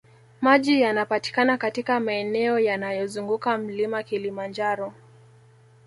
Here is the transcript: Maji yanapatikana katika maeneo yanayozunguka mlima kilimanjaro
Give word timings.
Maji 0.41 0.81
yanapatikana 0.81 1.57
katika 1.57 1.99
maeneo 1.99 2.59
yanayozunguka 2.59 3.57
mlima 3.57 4.03
kilimanjaro 4.03 4.93